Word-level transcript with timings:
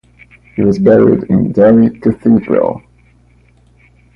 He 0.55 0.63
was 0.63 0.79
buried 0.79 1.25
in 1.25 1.51
Derry 1.51 1.91
Cathedral. 1.99 2.81